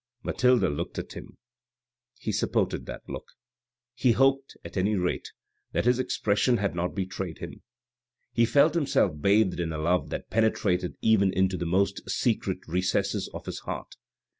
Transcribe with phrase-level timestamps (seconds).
[0.23, 1.37] Mathilde looked at him.
[2.17, 3.33] He supported that look.
[3.93, 5.27] He hoped, at anynate,
[5.73, 7.51] that his expression had not betrayed him.
[7.51, 8.53] A BOX AT THE BOUFFES
[8.95, 9.21] 433 He felt himself
[9.53, 13.95] bathed in a love that penetrated even into the most secret recesses of his heart.